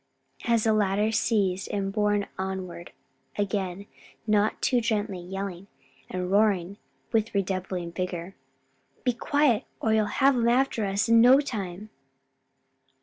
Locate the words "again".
3.37-3.85